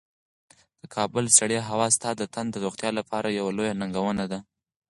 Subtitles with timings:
[0.81, 4.39] د کابل سړې هوا ستا د تن د روغتیا لپاره یوه لویه ننګونه ده.